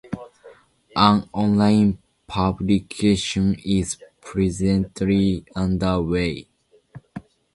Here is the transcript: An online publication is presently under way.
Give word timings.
An 0.95 1.29
online 1.31 1.99
publication 2.25 3.53
is 3.63 3.97
presently 4.19 5.45
under 5.55 6.01
way. 6.01 6.47